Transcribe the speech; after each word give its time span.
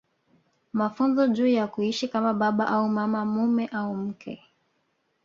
Mafunzo 0.73 1.27
juu 1.27 1.47
ya 1.47 1.67
kuishi 1.67 2.07
kama 2.07 2.33
baba 2.33 2.67
au 2.67 2.89
mama 2.89 3.25
mume 3.25 3.67
au 3.67 3.95
mke 3.95 4.43